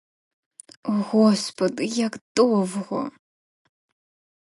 О 0.83 0.91
господи, 1.11 1.85
як 1.85 2.19
довго! 2.35 3.11